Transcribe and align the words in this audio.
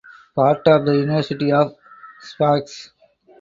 Part 0.35 0.67
of 0.67 0.83
the 0.83 0.93
University 0.95 1.51
of 1.51 1.75
Sfax. 2.23 2.89